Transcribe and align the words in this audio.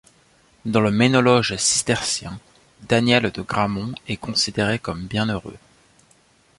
Dans 0.65 0.81
le 0.81 0.89
ménologe 0.89 1.57
cistercien 1.57 2.39
Daniel 2.89 3.29
de 3.31 3.41
Grammont 3.43 3.93
est 4.07 4.17
considéré 4.17 4.79
comme 4.79 5.05
bienheureux. 5.05 5.57